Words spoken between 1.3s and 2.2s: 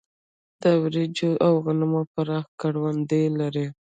او غنمو